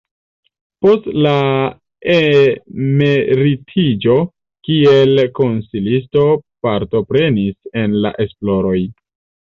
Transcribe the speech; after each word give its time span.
Post 0.85 1.03
la 1.25 1.33
emeritiĝo 2.13 4.17
kiel 4.71 5.23
konsilisto 5.43 6.27
partoprenis 6.69 7.73
en 7.85 7.99
la 8.05 8.15
esploroj. 8.27 8.77